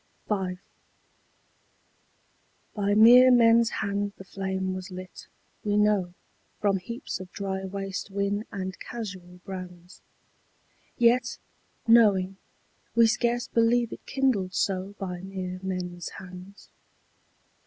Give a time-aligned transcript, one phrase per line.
[0.27, 0.57] V.
[2.73, 5.27] By mere men's hands the flame was lit,
[5.63, 6.15] we know,
[6.59, 10.01] From heaps of dry waste whin and casual brands:
[10.97, 11.37] Yet,
[11.87, 12.37] knowing,
[12.95, 16.71] we scarce believe it kindled so By mere men's hands.